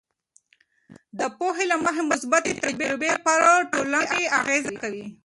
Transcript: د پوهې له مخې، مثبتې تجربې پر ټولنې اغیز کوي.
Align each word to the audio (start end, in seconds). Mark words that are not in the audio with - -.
د 1.19 1.21
پوهې 1.37 1.65
له 1.71 1.77
مخې، 1.83 2.03
مثبتې 2.11 2.51
تجربې 2.63 3.11
پر 3.25 3.39
ټولنې 3.71 4.21
اغیز 4.39 4.65
کوي. 4.81 5.05